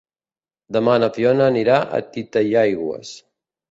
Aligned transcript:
Demà 0.77 0.95
na 1.03 1.11
Fiona 1.19 1.47
anirà 1.53 1.79
a 1.85 2.03
Titaigües. 2.19 3.19